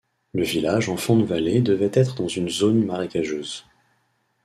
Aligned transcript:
Le 0.33 0.41
village 0.43 0.89
en 0.89 0.97
fond 0.97 1.15
de 1.15 1.23
vallée 1.25 1.61
devait 1.61 1.91
être 1.93 2.15
dans 2.15 2.27
une 2.27 2.49
zone 2.49 2.83
marécageuse. 2.83 3.67